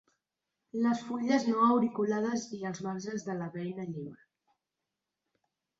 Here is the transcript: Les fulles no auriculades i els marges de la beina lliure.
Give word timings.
Les 0.85 1.03
fulles 1.09 1.45
no 1.49 1.67
auriculades 1.75 2.47
i 2.61 2.65
els 2.71 2.83
marges 2.89 3.27
de 3.29 3.39
la 3.43 3.53
beina 3.61 3.89
lliure. 3.93 4.29